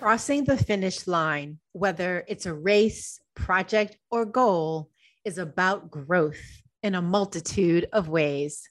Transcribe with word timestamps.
Crossing 0.00 0.44
the 0.44 0.56
finish 0.56 1.08
line, 1.08 1.58
whether 1.72 2.24
it's 2.28 2.46
a 2.46 2.54
race, 2.54 3.18
project, 3.34 3.96
or 4.12 4.24
goal, 4.24 4.90
is 5.24 5.38
about 5.38 5.90
growth 5.90 6.40
in 6.84 6.94
a 6.94 7.02
multitude 7.02 7.88
of 7.92 8.08
ways. 8.08 8.70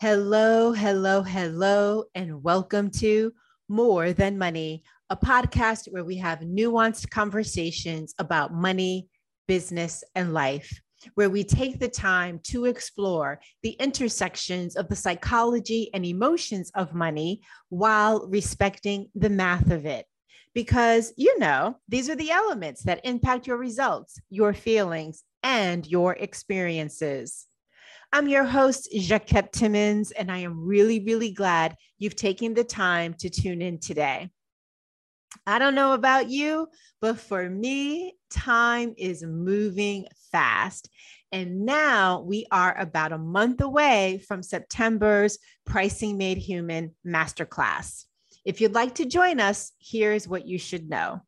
Hello, 0.00 0.72
hello, 0.72 1.22
hello, 1.22 2.04
and 2.14 2.42
welcome 2.42 2.90
to 2.90 3.32
More 3.70 4.12
Than 4.12 4.36
Money, 4.36 4.82
a 5.08 5.16
podcast 5.16 5.90
where 5.90 6.04
we 6.04 6.18
have 6.18 6.40
nuanced 6.40 7.08
conversations 7.08 8.14
about 8.18 8.52
money, 8.52 9.08
business, 9.46 10.04
and 10.14 10.34
life 10.34 10.78
where 11.14 11.30
we 11.30 11.42
take 11.42 11.78
the 11.78 11.88
time 11.88 12.40
to 12.42 12.66
explore 12.66 13.40
the 13.62 13.70
intersections 13.80 14.76
of 14.76 14.88
the 14.88 14.96
psychology 14.96 15.88
and 15.94 16.04
emotions 16.04 16.70
of 16.74 16.92
money 16.92 17.40
while 17.70 18.26
respecting 18.28 19.08
the 19.14 19.30
math 19.30 19.70
of 19.70 19.86
it. 19.86 20.06
Because, 20.58 21.12
you 21.16 21.38
know, 21.38 21.76
these 21.86 22.10
are 22.10 22.16
the 22.16 22.32
elements 22.32 22.82
that 22.82 23.02
impact 23.04 23.46
your 23.46 23.58
results, 23.58 24.20
your 24.28 24.52
feelings, 24.52 25.22
and 25.44 25.86
your 25.86 26.14
experiences. 26.14 27.46
I'm 28.12 28.26
your 28.26 28.42
host, 28.42 28.88
Jacquette 28.92 29.52
Timmons, 29.52 30.10
and 30.10 30.32
I 30.32 30.38
am 30.38 30.66
really, 30.66 30.98
really 30.98 31.30
glad 31.30 31.76
you've 31.98 32.16
taken 32.16 32.54
the 32.54 32.64
time 32.64 33.14
to 33.20 33.30
tune 33.30 33.62
in 33.62 33.78
today. 33.78 34.30
I 35.46 35.60
don't 35.60 35.76
know 35.76 35.92
about 35.92 36.28
you, 36.28 36.66
but 37.00 37.20
for 37.20 37.48
me, 37.48 38.16
time 38.28 38.94
is 38.98 39.22
moving 39.22 40.08
fast. 40.32 40.90
And 41.30 41.66
now 41.66 42.22
we 42.22 42.46
are 42.50 42.76
about 42.76 43.12
a 43.12 43.18
month 43.18 43.60
away 43.60 44.24
from 44.26 44.42
September's 44.42 45.38
Pricing 45.64 46.18
Made 46.18 46.38
Human 46.38 46.96
Masterclass. 47.06 48.07
If 48.48 48.62
you'd 48.62 48.72
like 48.72 48.94
to 48.94 49.04
join 49.04 49.40
us, 49.40 49.72
here's 49.78 50.26
what 50.26 50.46
you 50.46 50.56
should 50.58 50.88
know 50.88 51.20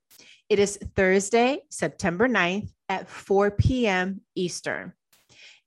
it 0.49 0.59
is 0.59 0.79
Thursday, 0.97 1.61
September 1.69 2.27
9th 2.27 2.71
at 2.89 3.11
4 3.11 3.51
p.m. 3.51 4.23
Eastern. 4.35 4.95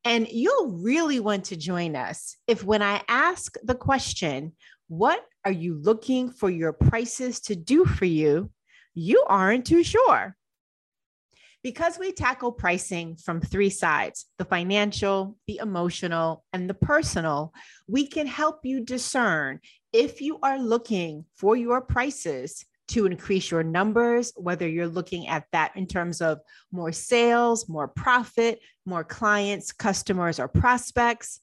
And 0.03 0.27
you'll 0.27 0.71
really 0.71 1.19
want 1.19 1.45
to 1.45 1.55
join 1.55 1.95
us 1.95 2.37
if, 2.47 2.63
when 2.63 2.81
I 2.81 3.03
ask 3.07 3.55
the 3.61 3.75
question, 3.75 4.53
What 4.87 5.23
are 5.45 5.51
you 5.51 5.75
looking 5.75 6.31
for 6.31 6.49
your 6.49 6.73
prices 6.73 7.39
to 7.41 7.55
do 7.55 7.85
for 7.85 8.05
you? 8.05 8.49
you 8.95 9.23
aren't 9.27 9.67
too 9.67 9.83
sure. 9.83 10.35
Because 11.63 11.97
we 11.97 12.11
tackle 12.11 12.51
pricing 12.51 13.15
from 13.15 13.39
three 13.39 13.69
sides 13.69 14.25
the 14.37 14.45
financial, 14.45 15.37
the 15.47 15.59
emotional, 15.61 16.43
and 16.51 16.69
the 16.69 16.73
personal 16.73 17.53
we 17.87 18.05
can 18.05 18.27
help 18.27 18.59
you 18.63 18.81
discern 18.81 19.59
if 19.93 20.21
you 20.21 20.39
are 20.43 20.59
looking 20.59 21.25
for 21.35 21.55
your 21.55 21.79
prices 21.79 22.65
to 22.89 23.05
increase 23.05 23.49
your 23.49 23.63
numbers, 23.63 24.33
whether 24.35 24.67
you're 24.67 24.87
looking 24.87 25.27
at 25.27 25.45
that 25.51 25.71
in 25.75 25.87
terms 25.87 26.21
of 26.21 26.39
more 26.71 26.91
sales, 26.91 27.69
more 27.69 27.87
profit, 27.87 28.59
more 28.85 29.03
clients, 29.03 29.71
customers, 29.71 30.39
or 30.39 30.47
prospects. 30.47 31.39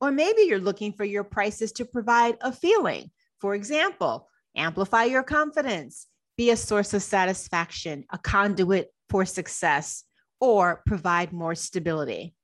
Or 0.00 0.10
maybe 0.10 0.42
you're 0.42 0.58
looking 0.58 0.92
for 0.92 1.04
your 1.04 1.24
prices 1.24 1.72
to 1.72 1.84
provide 1.84 2.38
a 2.40 2.52
feeling. 2.52 3.10
For 3.40 3.54
example, 3.54 4.28
amplify 4.56 5.04
your 5.04 5.22
confidence, 5.22 6.06
be 6.36 6.50
a 6.50 6.56
source 6.56 6.94
of 6.94 7.02
satisfaction, 7.02 8.04
a 8.10 8.18
conduit 8.18 8.90
for 9.08 9.24
success, 9.24 10.04
or 10.40 10.82
provide 10.86 11.32
more 11.32 11.54
stability. 11.54 12.34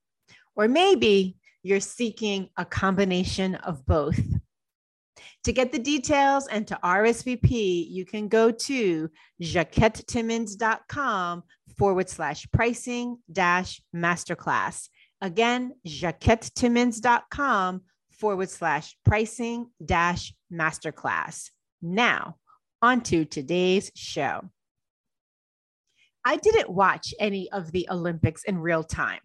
Or 0.56 0.68
maybe 0.68 1.36
you're 1.62 1.80
seeking 1.80 2.48
a 2.56 2.64
combination 2.64 3.56
of 3.56 3.84
both. 3.86 4.19
To 5.44 5.53
get 5.53 5.72
the 5.72 5.78
details 5.78 6.48
and 6.48 6.66
to 6.69 6.78
RSVP, 6.82 7.91
you 7.91 8.06
can 8.06 8.28
go 8.28 8.50
to 8.50 9.10
jacquettetimmons.com 9.42 11.42
forward 11.76 12.08
slash 12.08 12.47
pricing 12.53 13.19
dash 13.30 13.82
masterclass. 13.94 14.88
Again, 15.20 15.74
jacquettetimmons.com 15.86 17.82
forward 18.10 18.50
slash 18.50 18.97
pricing 19.04 19.70
dash 19.84 20.32
masterclass. 20.53 21.50
Now, 21.82 22.36
on 22.80 23.00
to 23.03 23.24
today's 23.24 23.91
show. 23.94 24.50
I 26.24 26.36
didn't 26.36 26.70
watch 26.70 27.12
any 27.18 27.50
of 27.52 27.70
the 27.72 27.88
Olympics 27.90 28.44
in 28.44 28.58
real 28.58 28.82
time, 28.82 29.20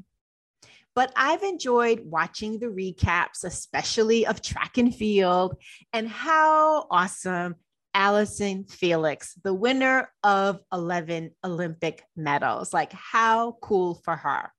but 0.96 1.14
I've 1.16 1.44
enjoyed 1.44 2.02
watching 2.04 2.60
the 2.60 2.68
recaps, 2.68 3.44
especially 3.44 4.26
of 4.26 4.42
track 4.42 4.78
and 4.78 4.94
field, 4.94 5.56
and 5.94 6.08
how 6.08 6.88
awesome 6.92 7.56
Allyson 7.94 8.66
Felix, 8.66 9.34
the 9.44 9.54
winner 9.54 10.12
of 10.24 10.60
11 10.72 11.32
Olympic 11.44 12.04
medals. 12.16 12.74
Like, 12.74 12.92
how 12.94 13.58
cool 13.62 13.96
for 13.96 14.16
her. 14.16 14.52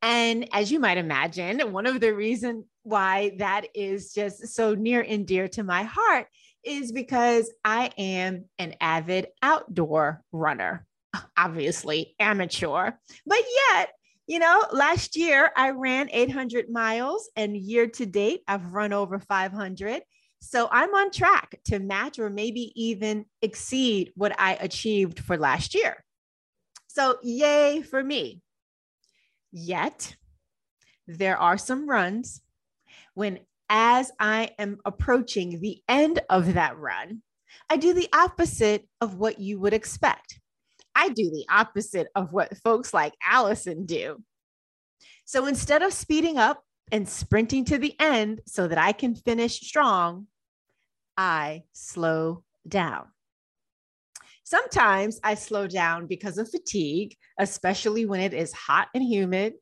And 0.00 0.48
as 0.52 0.72
you 0.72 0.80
might 0.80 0.98
imagine, 0.98 1.72
one 1.72 1.86
of 1.86 2.00
the 2.00 2.14
reasons 2.14 2.64
why 2.82 3.32
that 3.38 3.66
is 3.74 4.12
just 4.12 4.48
so 4.48 4.74
near 4.74 5.00
and 5.00 5.26
dear 5.26 5.46
to 5.48 5.62
my 5.62 5.84
heart 5.84 6.26
is 6.64 6.90
because 6.90 7.52
I 7.64 7.90
am 7.98 8.46
an 8.58 8.74
avid 8.80 9.28
outdoor 9.42 10.22
runner 10.32 10.86
obviously 11.36 12.14
amateur, 12.18 12.92
but 13.26 13.38
yet, 13.68 13.90
you 14.26 14.38
know, 14.38 14.64
last 14.72 15.16
year 15.16 15.50
I 15.56 15.70
ran 15.70 16.08
800 16.10 16.70
miles 16.70 17.28
and 17.36 17.56
year 17.56 17.86
to 17.88 18.06
date 18.06 18.42
I've 18.46 18.72
run 18.72 18.92
over 18.92 19.18
500. 19.18 20.02
So 20.40 20.68
I'm 20.70 20.94
on 20.94 21.10
track 21.10 21.58
to 21.66 21.78
match 21.78 22.18
or 22.18 22.28
maybe 22.28 22.72
even 22.74 23.26
exceed 23.42 24.12
what 24.16 24.34
I 24.38 24.54
achieved 24.54 25.20
for 25.20 25.36
last 25.36 25.74
year. 25.74 26.04
So, 26.88 27.18
yay 27.22 27.80
for 27.80 28.02
me. 28.02 28.42
Yet, 29.50 30.14
there 31.06 31.38
are 31.38 31.56
some 31.56 31.88
runs 31.88 32.42
when, 33.14 33.40
as 33.70 34.10
I 34.18 34.50
am 34.58 34.78
approaching 34.84 35.60
the 35.60 35.80
end 35.88 36.20
of 36.28 36.54
that 36.54 36.76
run, 36.76 37.22
I 37.70 37.76
do 37.76 37.94
the 37.94 38.08
opposite 38.12 38.86
of 39.00 39.14
what 39.14 39.38
you 39.38 39.58
would 39.60 39.72
expect. 39.72 40.40
I 40.94 41.08
do 41.10 41.30
the 41.30 41.46
opposite 41.50 42.08
of 42.14 42.32
what 42.32 42.56
folks 42.58 42.92
like 42.92 43.14
Allyson 43.24 43.86
do. 43.86 44.22
So 45.24 45.46
instead 45.46 45.82
of 45.82 45.92
speeding 45.92 46.38
up 46.38 46.62
and 46.90 47.08
sprinting 47.08 47.64
to 47.66 47.78
the 47.78 47.94
end 47.98 48.40
so 48.46 48.68
that 48.68 48.78
I 48.78 48.92
can 48.92 49.14
finish 49.14 49.60
strong, 49.60 50.26
I 51.16 51.62
slow 51.72 52.44
down. 52.66 53.06
Sometimes 54.44 55.18
I 55.22 55.34
slow 55.34 55.66
down 55.66 56.06
because 56.06 56.36
of 56.36 56.50
fatigue, 56.50 57.16
especially 57.38 58.04
when 58.04 58.20
it 58.20 58.34
is 58.34 58.52
hot 58.52 58.88
and 58.94 59.02
humid. 59.02 59.54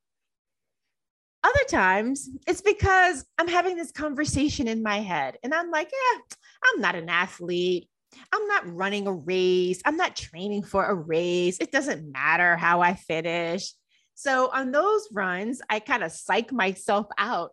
Other 1.44 1.64
times 1.68 2.28
it's 2.46 2.60
because 2.60 3.24
I'm 3.38 3.48
having 3.48 3.76
this 3.76 3.92
conversation 3.92 4.68
in 4.68 4.82
my 4.82 5.00
head 5.00 5.38
and 5.42 5.54
I'm 5.54 5.70
like, 5.70 5.90
yeah, 5.92 6.20
I'm 6.64 6.80
not 6.80 6.96
an 6.96 7.08
athlete. 7.08 7.88
I'm 8.32 8.46
not 8.46 8.74
running 8.74 9.06
a 9.06 9.12
race. 9.12 9.80
I'm 9.84 9.96
not 9.96 10.16
training 10.16 10.64
for 10.64 10.84
a 10.84 10.94
race. 10.94 11.58
It 11.60 11.72
doesn't 11.72 12.10
matter 12.12 12.56
how 12.56 12.80
I 12.80 12.94
finish. 12.94 13.72
So 14.14 14.50
on 14.52 14.70
those 14.70 15.08
runs, 15.12 15.62
I 15.70 15.80
kind 15.80 16.02
of 16.02 16.12
psych 16.12 16.52
myself 16.52 17.06
out 17.16 17.52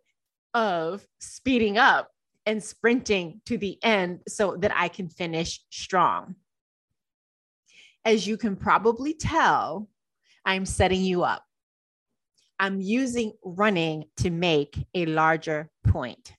of 0.54 1.06
speeding 1.20 1.78
up 1.78 2.10
and 2.46 2.64
sprinting 2.64 3.42
to 3.46 3.58
the 3.58 3.78
end 3.84 4.22
so 4.28 4.58
that 4.58 4.72
I 4.76 4.88
can 4.88 5.10
finish 5.10 5.64
strong. 5.70 6.36
As 8.04 8.26
you 8.26 8.38
can 8.38 8.56
probably 8.56 9.14
tell, 9.14 9.90
I'm 10.46 10.66
setting 10.66 11.02
you 11.02 11.24
up. 11.24 11.44
I'm 12.60 12.80
using 12.80 13.34
running 13.44 14.06
to 14.18 14.30
make 14.30 14.88
a 14.96 15.06
larger 15.06 15.70
point 15.86 16.34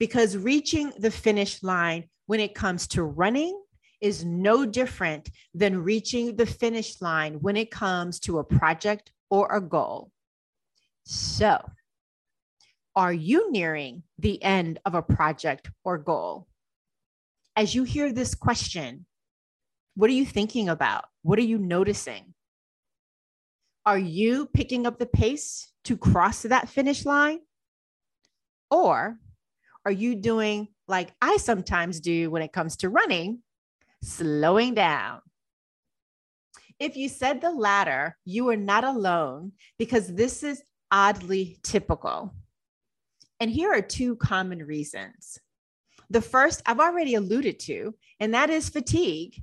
because 0.00 0.36
reaching 0.36 0.92
the 0.98 1.10
finish 1.10 1.62
line 1.62 2.08
when 2.26 2.40
it 2.40 2.54
comes 2.54 2.88
to 2.88 3.04
running 3.04 3.56
is 4.00 4.24
no 4.24 4.64
different 4.64 5.28
than 5.54 5.84
reaching 5.84 6.34
the 6.36 6.46
finish 6.46 7.00
line 7.02 7.34
when 7.34 7.54
it 7.54 7.70
comes 7.70 8.18
to 8.18 8.38
a 8.38 8.44
project 8.44 9.12
or 9.28 9.46
a 9.54 9.60
goal. 9.60 10.10
So, 11.04 11.60
are 12.96 13.12
you 13.12 13.52
nearing 13.52 14.02
the 14.18 14.42
end 14.42 14.80
of 14.86 14.94
a 14.94 15.02
project 15.02 15.70
or 15.84 15.98
goal? 15.98 16.48
As 17.54 17.74
you 17.74 17.84
hear 17.84 18.10
this 18.10 18.34
question, 18.34 19.04
what 19.96 20.08
are 20.08 20.14
you 20.14 20.24
thinking 20.24 20.70
about? 20.70 21.04
What 21.22 21.38
are 21.38 21.42
you 21.42 21.58
noticing? 21.58 22.32
Are 23.84 23.98
you 23.98 24.46
picking 24.46 24.86
up 24.86 24.98
the 24.98 25.06
pace 25.06 25.72
to 25.84 25.96
cross 25.96 26.42
that 26.42 26.70
finish 26.70 27.04
line? 27.04 27.40
Or 28.70 29.18
are 29.84 29.92
you 29.92 30.14
doing 30.14 30.68
like 30.88 31.12
I 31.22 31.36
sometimes 31.38 32.00
do 32.00 32.30
when 32.30 32.42
it 32.42 32.52
comes 32.52 32.76
to 32.78 32.88
running, 32.88 33.40
slowing 34.02 34.74
down. 34.74 35.20
If 36.78 36.96
you 36.96 37.08
said 37.08 37.40
the 37.40 37.50
latter, 37.50 38.16
you 38.24 38.48
are 38.50 38.56
not 38.56 38.84
alone 38.84 39.52
because 39.78 40.12
this 40.12 40.42
is 40.42 40.62
oddly 40.90 41.58
typical. 41.62 42.34
And 43.38 43.50
here 43.50 43.72
are 43.72 43.82
two 43.82 44.16
common 44.16 44.64
reasons. 44.64 45.38
The 46.10 46.20
first 46.20 46.62
I've 46.66 46.80
already 46.80 47.14
alluded 47.14 47.60
to, 47.60 47.94
and 48.18 48.34
that 48.34 48.50
is 48.50 48.68
fatigue. 48.68 49.42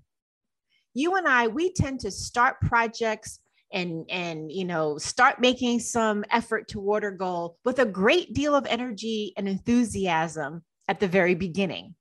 You 0.94 1.16
and 1.16 1.28
I, 1.28 1.48
we 1.48 1.72
tend 1.72 2.02
to 2.02 2.12
start 2.12 2.60
projects 2.62 3.40
and 3.72 4.06
and 4.10 4.52
you 4.52 4.66
know 4.66 4.98
start 4.98 5.40
making 5.40 5.80
some 5.80 6.24
effort 6.32 6.68
toward 6.68 7.04
a 7.04 7.12
goal 7.12 7.58
with 7.66 7.80
a 7.80 7.86
great 7.86 8.34
deal 8.34 8.56
of 8.56 8.66
energy 8.66 9.34
and 9.38 9.48
enthusiasm 9.48 10.64
at 10.88 11.00
the 11.00 11.08
very 11.08 11.36
beginning. 11.36 11.96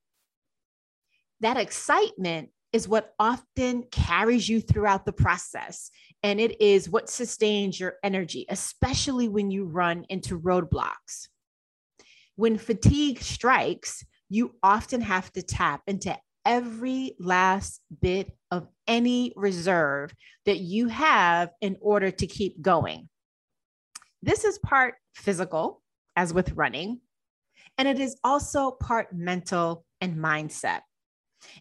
That 1.41 1.57
excitement 1.57 2.49
is 2.73 2.87
what 2.87 3.13
often 3.19 3.83
carries 3.91 4.47
you 4.47 4.61
throughout 4.61 5.05
the 5.05 5.13
process 5.13 5.89
and 6.23 6.39
it 6.39 6.59
is 6.61 6.89
what 6.89 7.09
sustains 7.09 7.79
your 7.79 7.95
energy 8.03 8.45
especially 8.49 9.27
when 9.27 9.51
you 9.51 9.65
run 9.65 10.05
into 10.09 10.39
roadblocks. 10.39 11.27
When 12.35 12.57
fatigue 12.57 13.21
strikes 13.21 14.03
you 14.29 14.55
often 14.61 15.01
have 15.01 15.31
to 15.33 15.41
tap 15.41 15.81
into 15.87 16.17
every 16.47 17.13
last 17.19 17.81
bit 18.01 18.31
of 18.49 18.67
any 18.87 19.33
reserve 19.35 20.15
that 20.45 20.59
you 20.59 20.87
have 20.87 21.49
in 21.59 21.75
order 21.81 22.09
to 22.09 22.25
keep 22.25 22.61
going. 22.61 23.09
This 24.23 24.45
is 24.45 24.57
part 24.57 24.95
physical, 25.13 25.83
as 26.15 26.33
with 26.33 26.53
running, 26.53 27.01
and 27.77 27.87
it 27.87 27.99
is 27.99 28.17
also 28.23 28.71
part 28.71 29.13
mental 29.13 29.85
and 29.99 30.15
mindset. 30.15 30.79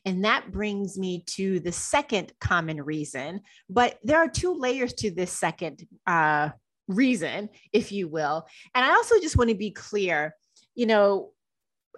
And 0.04 0.24
that 0.24 0.52
brings 0.52 0.96
me 0.96 1.24
to 1.32 1.60
the 1.60 1.72
second 1.72 2.32
common 2.40 2.80
reason, 2.80 3.40
but 3.68 3.98
there 4.04 4.18
are 4.18 4.28
two 4.28 4.54
layers 4.54 4.94
to 4.94 5.10
this 5.10 5.32
second 5.32 5.86
uh, 6.06 6.50
reason, 6.88 7.50
if 7.72 7.90
you 7.92 8.08
will. 8.08 8.46
And 8.74 8.84
I 8.84 8.90
also 8.90 9.20
just 9.20 9.36
want 9.36 9.50
to 9.50 9.56
be 9.56 9.72
clear 9.72 10.34
you 10.76 10.86
know, 10.86 11.30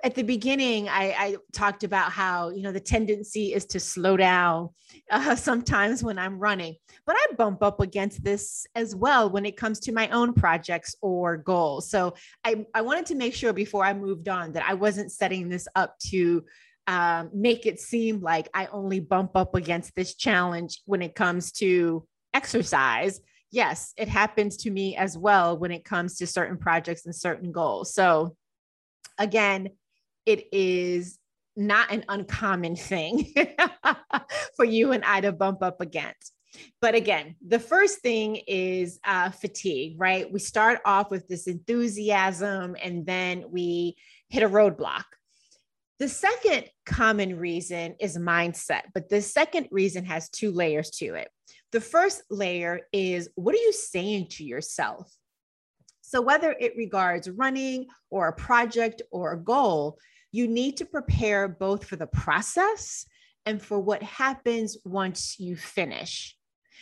at 0.05 0.15
the 0.15 0.23
beginning, 0.23 0.89
I, 0.89 1.15
I, 1.19 1.37
talked 1.53 1.85
about 1.85 2.13
how, 2.13 2.51
you 2.51 2.63
know, 2.63 2.73
the 2.73 2.81
tendency 2.81 3.53
is 3.53 3.65
to 3.67 3.81
slow 3.81 4.17
down 4.17 4.71
uh, 5.11 5.37
sometimes 5.37 6.03
when 6.03 6.19
I'm 6.19 6.39
running, 6.39 6.77
but 7.07 7.17
I 7.17 7.35
bump 7.37 7.63
up 7.63 7.81
against 7.81 8.23
this 8.23 8.67
as 8.75 8.95
well 8.95 9.31
when 9.31 9.47
it 9.47 9.57
comes 9.57 9.81
to 9.81 9.93
my 9.93 10.09
own 10.09 10.35
projects 10.35 10.97
or 11.01 11.37
goals. 11.37 11.91
So 11.91 12.15
I, 12.45 12.67
I 12.75 12.83
wanted 12.83 13.07
to 13.07 13.15
make 13.15 13.35
sure 13.35 13.53
before 13.53 13.85
I 13.85 13.95
moved 13.95 14.29
on 14.29 14.53
that 14.53 14.69
I 14.69 14.75
wasn't 14.75 15.13
setting 15.13 15.49
this 15.49 15.69
up 15.75 15.99
to 16.11 16.45
um, 16.87 17.31
make 17.35 17.67
it 17.67 17.81
seem 17.81 18.21
like 18.21 18.49
I 18.55 18.67
only 18.67 19.01
bump 19.01 19.33
up 19.35 19.55
against 19.55 19.95
this 19.95 20.15
challenge 20.15 20.81
when 20.87 21.03
it 21.03 21.15
comes 21.15 21.53
to 21.53 22.07
exercise. 22.33 23.21
Yes, 23.51 23.93
it 23.97 24.09
happens 24.09 24.57
to 24.59 24.71
me 24.71 24.97
as 24.97 25.17
well 25.17 25.59
when 25.59 25.71
it 25.71 25.85
comes 25.85 26.17
to 26.17 26.27
certain 26.27 26.57
projects 26.57 27.05
and 27.05 27.15
certain 27.15 27.53
goals. 27.53 27.93
So, 27.93 28.37
again, 29.19 29.71
it 30.29 30.47
is 30.53 31.19
not 31.57 31.91
an 31.91 32.05
uncommon 32.07 32.77
thing 32.77 33.33
for 34.57 34.65
you 34.67 34.93
and 34.93 35.03
I 35.03 35.23
to 35.23 35.33
bump 35.33 35.63
up 35.63 35.81
against. 35.81 36.35
But 36.83 36.95
again, 36.95 37.37
the 37.47 37.59
first 37.59 38.01
thing 38.01 38.37
is 38.47 39.01
uh, 39.07 39.31
fatigue, 39.31 39.95
right? 39.99 40.31
We 40.31 40.39
start 40.39 40.81
off 40.85 41.11
with 41.11 41.27
this 41.29 41.47
enthusiasm 41.47 42.77
and 42.83 43.07
then 43.07 43.47
we 43.49 43.97
hit 44.29 44.43
a 44.43 44.49
roadblock. 44.49 45.05
The 45.99 46.11
second 46.11 46.65
common 46.85 47.39
reason 47.39 47.97
is 47.99 48.19
mindset, 48.19 48.83
but 48.93 49.09
the 49.09 49.23
second 49.23 49.69
reason 49.71 50.05
has 50.05 50.29
two 50.29 50.53
layers 50.53 50.91
to 50.99 51.15
it. 51.15 51.31
The 51.73 51.81
first 51.81 52.23
layer 52.31 52.81
is 52.93 53.31
what 53.35 53.55
are 53.55 53.59
you 53.59 53.73
saying 53.73 54.29
to 54.33 54.45
yourself? 54.45 55.11
So, 56.03 56.23
whether 56.23 56.55
it 56.59 56.75
regards 56.77 57.29
running 57.29 57.89
or 58.09 58.29
a 58.29 58.33
project 58.33 59.03
or 59.11 59.33
a 59.33 59.39
goal, 59.39 59.99
you 60.33 60.49
need 60.49 60.77
to 60.79 60.85
prepare 60.85 61.49
both 61.49 61.85
for 61.85 61.97
the 61.97 62.07
process 62.07 63.07
and 63.47 63.63
for 63.63 63.79
what 63.79 64.03
happens 64.03 64.77
once 64.85 65.37
you 65.39 65.57
finish. 65.57 66.37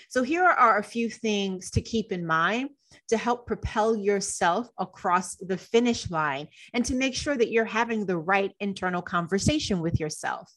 So, 0.08 0.22
here 0.22 0.44
are 0.44 0.78
a 0.78 0.84
few 0.84 1.08
things 1.10 1.70
to 1.72 1.80
keep 1.80 2.12
in 2.12 2.26
mind 2.26 2.70
to 3.08 3.16
help 3.16 3.46
propel 3.46 3.96
yourself 3.96 4.68
across 4.78 5.36
the 5.36 5.58
finish 5.58 6.10
line 6.10 6.48
and 6.74 6.84
to 6.84 6.94
make 6.94 7.14
sure 7.14 7.36
that 7.36 7.50
you're 7.50 7.64
having 7.64 8.06
the 8.06 8.18
right 8.18 8.52
internal 8.60 9.02
conversation 9.02 9.80
with 9.80 9.98
yourself. 9.98 10.52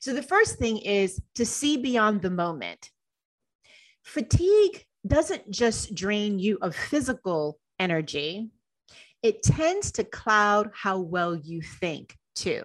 So, 0.00 0.12
the 0.12 0.22
first 0.22 0.58
thing 0.58 0.78
is 0.78 1.20
to 1.34 1.44
see 1.44 1.76
beyond 1.76 2.22
the 2.22 2.30
moment. 2.30 2.90
Fatigue 4.04 4.84
doesn't 5.06 5.50
just 5.50 5.94
drain 5.94 6.38
you 6.38 6.58
of 6.62 6.74
physical 6.74 7.58
energy, 7.78 8.50
it 9.22 9.42
tends 9.42 9.92
to 9.92 10.04
cloud 10.04 10.70
how 10.74 10.98
well 10.98 11.34
you 11.34 11.62
think 11.62 12.16
too. 12.34 12.64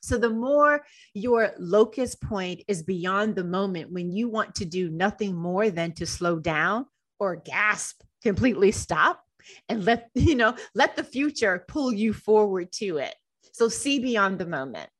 So, 0.00 0.18
the 0.18 0.30
more 0.30 0.84
your 1.14 1.52
locus 1.58 2.16
point 2.16 2.62
is 2.66 2.82
beyond 2.82 3.36
the 3.36 3.44
moment 3.44 3.92
when 3.92 4.10
you 4.10 4.28
want 4.28 4.56
to 4.56 4.64
do 4.64 4.90
nothing 4.90 5.36
more 5.36 5.70
than 5.70 5.92
to 5.92 6.06
slow 6.06 6.40
down 6.40 6.86
or 7.20 7.36
gasp, 7.36 8.02
completely 8.22 8.72
stop, 8.72 9.22
and 9.68 9.84
let 9.84 10.10
you 10.14 10.34
know, 10.34 10.56
let 10.74 10.96
the 10.96 11.04
future 11.04 11.64
pull 11.68 11.92
you 11.92 12.12
forward 12.12 12.72
to 12.72 12.98
it. 12.98 13.14
So, 13.52 13.68
see 13.68 14.00
beyond 14.00 14.38
the 14.38 14.46
moment. 14.46 14.90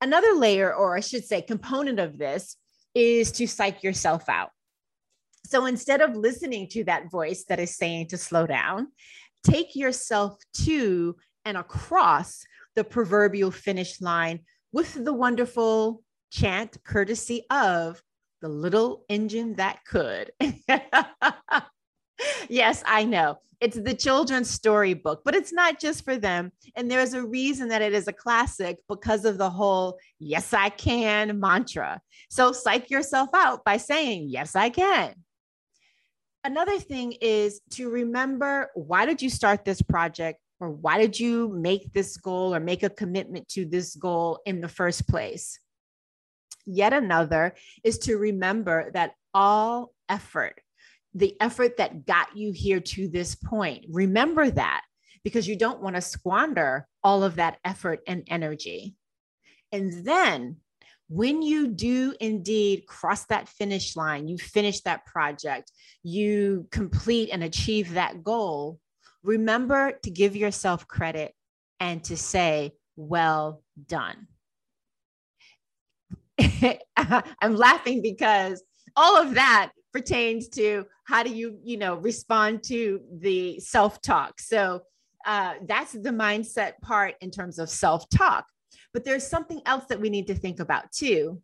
Another 0.00 0.34
layer, 0.34 0.72
or 0.72 0.96
I 0.96 1.00
should 1.00 1.24
say, 1.24 1.42
component 1.42 1.98
of 1.98 2.18
this 2.18 2.56
is 2.94 3.32
to 3.32 3.46
psych 3.46 3.82
yourself 3.82 4.28
out. 4.28 4.50
So 5.52 5.66
instead 5.66 6.00
of 6.00 6.16
listening 6.16 6.66
to 6.68 6.84
that 6.84 7.10
voice 7.10 7.44
that 7.50 7.60
is 7.60 7.76
saying 7.76 8.06
to 8.06 8.16
slow 8.16 8.46
down, 8.46 8.88
take 9.44 9.76
yourself 9.76 10.38
to 10.64 11.14
and 11.44 11.58
across 11.58 12.42
the 12.74 12.84
proverbial 12.84 13.50
finish 13.50 14.00
line 14.00 14.40
with 14.72 15.04
the 15.04 15.12
wonderful 15.12 16.02
chant 16.30 16.78
courtesy 16.84 17.44
of 17.50 18.02
the 18.40 18.48
little 18.48 19.04
engine 19.10 19.56
that 19.56 19.80
could. 19.84 20.30
yes, 22.48 22.82
I 22.86 23.04
know. 23.04 23.36
It's 23.60 23.76
the 23.76 23.92
children's 23.92 24.48
storybook, 24.48 25.20
but 25.22 25.34
it's 25.34 25.52
not 25.52 25.78
just 25.78 26.02
for 26.02 26.16
them. 26.16 26.50
And 26.76 26.90
there's 26.90 27.12
a 27.12 27.26
reason 27.26 27.68
that 27.68 27.82
it 27.82 27.92
is 27.92 28.08
a 28.08 28.12
classic 28.14 28.78
because 28.88 29.26
of 29.26 29.36
the 29.36 29.50
whole 29.50 29.98
yes, 30.18 30.54
I 30.54 30.70
can 30.70 31.38
mantra. 31.38 32.00
So 32.30 32.52
psych 32.52 32.88
yourself 32.88 33.28
out 33.34 33.66
by 33.66 33.76
saying, 33.76 34.30
yes, 34.30 34.56
I 34.56 34.70
can. 34.70 35.14
Another 36.44 36.78
thing 36.78 37.12
is 37.20 37.60
to 37.70 37.88
remember 37.88 38.70
why 38.74 39.06
did 39.06 39.22
you 39.22 39.30
start 39.30 39.64
this 39.64 39.80
project 39.80 40.40
or 40.58 40.70
why 40.70 40.98
did 40.98 41.18
you 41.18 41.48
make 41.48 41.92
this 41.92 42.16
goal 42.16 42.54
or 42.54 42.60
make 42.60 42.82
a 42.82 42.90
commitment 42.90 43.48
to 43.48 43.64
this 43.64 43.94
goal 43.94 44.40
in 44.44 44.60
the 44.60 44.68
first 44.68 45.08
place? 45.08 45.58
Yet 46.66 46.92
another 46.92 47.54
is 47.84 47.98
to 48.00 48.16
remember 48.16 48.90
that 48.92 49.14
all 49.32 49.92
effort, 50.08 50.60
the 51.14 51.36
effort 51.40 51.76
that 51.76 52.06
got 52.06 52.36
you 52.36 52.52
here 52.52 52.80
to 52.80 53.08
this 53.08 53.34
point, 53.36 53.86
remember 53.88 54.50
that 54.50 54.82
because 55.24 55.46
you 55.46 55.56
don't 55.56 55.80
want 55.80 55.94
to 55.94 56.02
squander 56.02 56.88
all 57.04 57.22
of 57.22 57.36
that 57.36 57.58
effort 57.64 58.00
and 58.06 58.24
energy. 58.28 58.96
And 59.70 60.04
then 60.04 60.56
when 61.12 61.42
you 61.42 61.68
do 61.68 62.14
indeed 62.20 62.86
cross 62.86 63.26
that 63.26 63.46
finish 63.46 63.96
line, 63.96 64.28
you 64.28 64.38
finish 64.38 64.80
that 64.80 65.04
project, 65.04 65.70
you 66.02 66.66
complete 66.70 67.28
and 67.30 67.44
achieve 67.44 67.92
that 67.92 68.24
goal, 68.24 68.80
remember 69.22 69.92
to 70.04 70.10
give 70.10 70.34
yourself 70.34 70.88
credit 70.88 71.34
and 71.80 72.02
to 72.04 72.16
say, 72.16 72.72
well 72.96 73.62
done. 73.88 74.26
I'm 76.96 77.56
laughing 77.56 78.00
because 78.00 78.62
all 78.96 79.20
of 79.20 79.34
that 79.34 79.72
pertains 79.92 80.48
to 80.48 80.86
how 81.04 81.22
do 81.22 81.30
you, 81.30 81.58
you 81.62 81.76
know, 81.76 81.96
respond 81.96 82.62
to 82.64 83.02
the 83.18 83.60
self 83.60 84.00
talk. 84.00 84.40
So 84.40 84.80
uh, 85.26 85.54
that's 85.68 85.92
the 85.92 86.08
mindset 86.08 86.80
part 86.80 87.16
in 87.20 87.30
terms 87.30 87.58
of 87.58 87.68
self 87.68 88.08
talk. 88.08 88.46
But 88.92 89.04
there's 89.04 89.26
something 89.26 89.62
else 89.66 89.84
that 89.88 90.00
we 90.00 90.10
need 90.10 90.26
to 90.26 90.34
think 90.34 90.60
about 90.60 90.92
too 90.92 91.40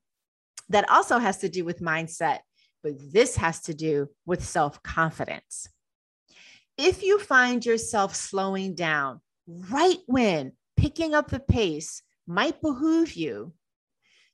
that 0.69 0.89
also 0.91 1.19
has 1.19 1.39
to 1.39 1.49
do 1.49 1.65
with 1.65 1.81
mindset, 1.81 2.41
but 2.83 2.93
this 3.13 3.37
has 3.37 3.61
to 3.63 3.75
do 3.75 4.09
with 4.27 4.45
self 4.45 4.83
confidence. 4.83 5.69
If 6.77 7.03
you 7.03 7.19
find 7.19 7.65
yourself 7.65 8.15
slowing 8.15 8.75
down 8.75 9.21
right 9.47 9.99
when 10.07 10.53
picking 10.77 11.15
up 11.15 11.29
the 11.29 11.41
pace 11.41 12.03
might 12.27 12.61
behoove 12.61 13.15
you, 13.15 13.53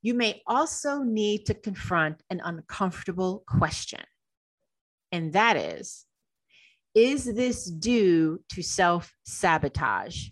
you 0.02 0.12
may 0.12 0.42
also 0.46 1.02
need 1.02 1.46
to 1.46 1.54
confront 1.54 2.22
an 2.28 2.42
uncomfortable 2.44 3.42
question. 3.46 4.02
And 5.12 5.32
that 5.32 5.56
is 5.56 6.04
Is 6.94 7.24
this 7.24 7.64
due 7.64 8.42
to 8.50 8.62
self 8.62 9.14
sabotage? 9.24 10.28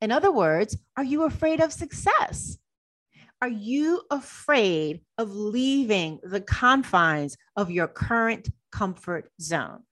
In 0.00 0.12
other 0.12 0.30
words, 0.30 0.76
are 0.96 1.04
you 1.04 1.24
afraid 1.24 1.60
of 1.60 1.72
success? 1.72 2.58
Are 3.40 3.48
you 3.48 4.02
afraid 4.10 5.00
of 5.18 5.34
leaving 5.34 6.20
the 6.22 6.40
confines 6.40 7.36
of 7.54 7.70
your 7.70 7.86
current 7.86 8.48
comfort 8.72 9.30
zone? 9.40 9.82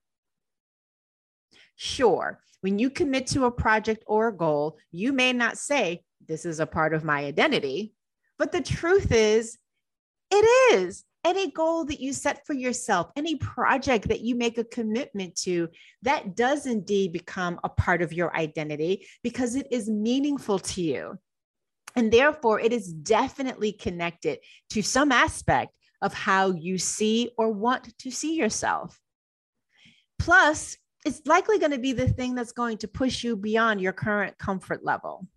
Sure, 1.75 2.39
when 2.61 2.79
you 2.79 2.89
commit 2.89 3.27
to 3.27 3.45
a 3.45 3.51
project 3.51 4.03
or 4.07 4.29
a 4.29 4.35
goal, 4.35 4.77
you 4.91 5.13
may 5.13 5.33
not 5.33 5.57
say, 5.57 6.03
this 6.27 6.45
is 6.45 6.59
a 6.59 6.65
part 6.65 6.93
of 6.93 7.03
my 7.03 7.25
identity. 7.25 7.93
But 8.39 8.51
the 8.51 8.61
truth 8.61 9.11
is, 9.11 9.57
it 10.31 10.73
is. 10.73 11.03
Any 11.25 11.49
goal 11.49 11.85
that 11.85 11.99
you 11.99 12.13
set 12.13 12.45
for 12.45 12.53
yourself, 12.53 13.11
any 13.15 13.35
project 13.37 14.09
that 14.09 14.21
you 14.21 14.35
make 14.35 14.59
a 14.59 14.63
commitment 14.63 15.35
to, 15.37 15.69
that 16.03 16.35
does 16.35 16.67
indeed 16.67 17.13
become 17.13 17.59
a 17.63 17.69
part 17.69 18.03
of 18.03 18.13
your 18.13 18.35
identity 18.37 19.07
because 19.23 19.55
it 19.55 19.67
is 19.71 19.89
meaningful 19.89 20.59
to 20.59 20.81
you. 20.83 21.17
And 21.95 22.13
therefore, 22.13 22.59
it 22.59 22.71
is 22.71 22.93
definitely 22.93 23.71
connected 23.71 24.37
to 24.69 24.83
some 24.83 25.11
aspect 25.11 25.73
of 25.99 26.13
how 26.13 26.51
you 26.51 26.77
see 26.77 27.31
or 27.39 27.51
want 27.51 27.97
to 27.97 28.11
see 28.11 28.35
yourself. 28.35 28.99
Plus, 30.19 30.77
it's 31.05 31.25
likely 31.25 31.57
going 31.57 31.71
to 31.71 31.79
be 31.79 31.93
the 31.93 32.07
thing 32.07 32.35
that's 32.35 32.51
going 32.51 32.77
to 32.79 32.87
push 32.87 33.23
you 33.23 33.35
beyond 33.35 33.81
your 33.81 33.93
current 33.93 34.37
comfort 34.37 34.85
level. 34.85 35.27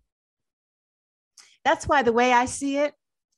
That's 1.65 1.87
why 1.87 2.03
the 2.03 2.13
way 2.13 2.31
I 2.31 2.45
see 2.45 2.77
it, 2.77 2.93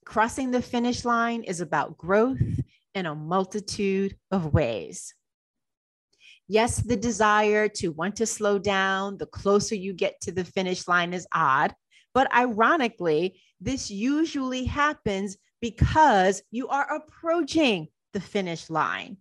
crossing 0.05 0.51
the 0.51 0.61
finish 0.61 1.05
line 1.05 1.43
is 1.43 1.61
about 1.61 1.97
growth 1.97 2.41
in 2.93 3.05
a 3.05 3.15
multitude 3.15 4.17
of 4.31 4.53
ways. 4.53 5.13
Yes, 6.47 6.77
the 6.77 6.97
desire 6.97 7.69
to 7.69 7.89
want 7.89 8.17
to 8.17 8.25
slow 8.25 8.59
down 8.59 9.17
the 9.17 9.25
closer 9.25 9.75
you 9.75 9.93
get 9.93 10.19
to 10.21 10.31
the 10.31 10.43
finish 10.43 10.87
line 10.87 11.13
is 11.13 11.27
odd, 11.31 11.73
but 12.13 12.33
ironically, 12.33 13.41
this 13.61 13.89
usually 13.89 14.65
happens 14.65 15.37
because 15.61 16.41
you 16.51 16.67
are 16.67 16.93
approaching 16.93 17.87
the 18.11 18.19
finish 18.19 18.69
line. 18.69 19.17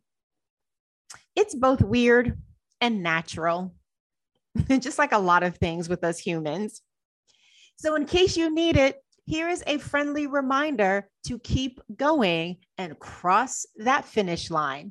It's 1.37 1.55
both 1.55 1.81
weird 1.83 2.37
and 2.81 3.03
natural, 3.03 3.75
just 4.69 4.99
like 4.99 5.13
a 5.13 5.19
lot 5.19 5.43
of 5.43 5.57
things 5.57 5.89
with 5.89 6.03
us 6.03 6.19
humans. 6.19 6.83
So, 7.77 7.95
in 7.95 8.07
case 8.07 8.37
you 8.37 8.53
need 8.53 8.77
it, 8.77 9.03
here 9.31 9.49
is 9.49 9.63
a 9.69 9.79
friendly 9.79 10.27
reminder 10.27 11.09
to 11.25 11.39
keep 11.39 11.81
going 11.97 12.57
and 12.79 12.99
cross 12.99 13.65
that 13.77 14.05
finish 14.05 14.51
line. 14.51 14.91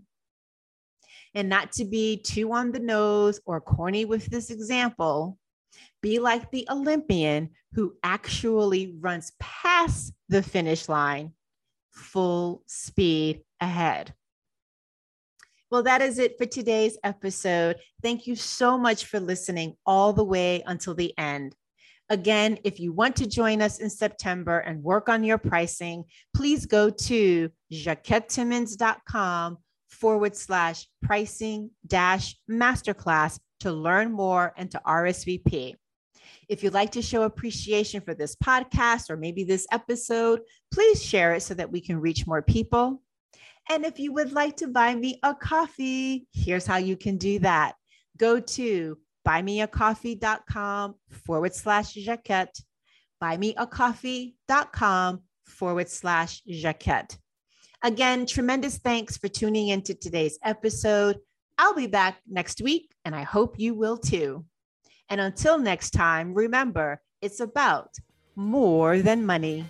And 1.36 1.50
not 1.50 1.74
to 1.74 1.84
be 1.84 2.22
too 2.22 2.53
on 2.53 2.72
the 2.72 2.79
nose 2.79 3.41
or 3.46 3.60
corny 3.60 4.05
with 4.05 4.27
this 4.27 4.50
example, 4.50 5.38
be 6.01 6.19
like 6.19 6.50
the 6.51 6.65
Olympian 6.72 7.50
who 7.74 7.96
actually 8.01 8.96
runs 9.01 9.34
past 9.41 10.13
the 10.29 10.41
finish 10.41 10.88
line 10.88 11.34
full 11.91 12.63
speed 12.65 13.41
ahead. 13.60 14.13
Well, 15.69 15.84
that 15.84 16.01
is 16.01 16.17
it 16.17 16.38
for 16.38 16.46
today's 16.46 16.98
episode. 17.03 17.75
Thank 18.01 18.25
you 18.25 18.38
so 18.38 18.77
much 18.77 19.03
for 19.03 19.19
listening 19.19 19.75
all 19.86 20.13
the 20.13 20.24
way 20.24 20.63
until 20.65 20.96
the 20.96 21.13
end. 21.17 21.55
Again, 22.10 22.58
if 22.63 22.80
you 22.80 22.92
want 22.92 23.16
to 23.18 23.28
join 23.28 23.62
us 23.62 23.80
in 23.80 23.89
September 23.89 24.60
and 24.60 24.84
work 24.84 25.10
on 25.10 25.24
your 25.24 25.38
pricing, 25.38 26.06
please 26.36 26.66
go 26.66 26.89
to 26.89 27.51
jacquettetimmons.com 27.72 29.58
forward 29.89 30.36
slash 30.36 30.88
pricing 31.04 31.70
dash 31.86 32.36
masterclass 32.50 33.39
to 33.60 33.72
learn 33.72 34.12
more 34.12 34.54
and 34.58 34.72
to 34.72 34.82
RSVP. 34.88 35.75
If 36.48 36.63
you'd 36.63 36.74
like 36.74 36.92
to 36.94 37.01
show 37.01 37.24
appreciation 37.24 38.01
for 38.01 38.16
this 38.16 38.36
podcast 38.36 39.12
or 39.12 39.18
maybe 39.18 39.44
this 39.44 39.68
episode, 39.72 40.42
please 40.74 41.04
share 41.04 41.34
it 41.34 41.44
so 41.44 41.54
that 41.54 41.72
we 41.72 41.80
can 41.80 42.00
reach 42.00 42.25
more 42.25 42.42
people. 42.42 43.04
And 43.70 43.86
if 43.86 44.00
you 44.00 44.13
would 44.13 44.32
like 44.32 44.58
to 44.58 44.68
buy 44.68 44.96
me 44.96 45.20
a 45.22 45.36
coffee, 45.36 46.28
here's 46.34 46.66
how 46.66 46.78
you 46.78 46.98
can 46.98 47.18
do 47.18 47.38
that. 47.39 47.75
Go 48.18 48.39
to 48.39 48.98
buymeacoffee.com 49.28 50.96
forward 51.10 51.54
slash 51.54 51.96
Jacquette, 51.96 52.62
buymeacoffee.com 53.22 55.22
forward 55.46 55.90
slash 55.90 56.42
Jacquette. 56.50 57.18
Again, 57.82 58.26
tremendous 58.26 58.78
thanks 58.78 59.18
for 59.18 59.28
tuning 59.28 59.70
into 59.70 59.94
today's 59.94 60.38
episode. 60.44 61.18
I'll 61.58 61.76
be 61.76 61.88
back 61.88 62.18
next 62.28 62.62
week, 62.62 62.94
and 63.06 63.16
I 63.16 63.24
hope 63.24 63.60
you 63.60 63.74
will 63.74 63.98
too. 63.98 64.46
And 65.10 65.20
until 65.20 65.58
next 65.58 65.92
time, 65.92 66.34
remember, 66.34 67.02
it's 67.22 67.40
about 67.40 67.90
more 68.36 69.00
than 69.00 69.26
money. 69.26 69.66